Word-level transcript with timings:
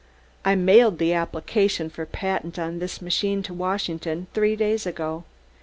I 0.43 0.55
mailed 0.55 0.97
the 0.97 1.13
application 1.13 1.91
for 1.91 2.07
patent 2.07 2.57
on 2.57 2.79
this 2.79 3.03
machine 3.03 3.43
to 3.43 3.53
Washington 3.53 4.25
three 4.33 4.55
days 4.55 4.87
ago. 4.87 5.25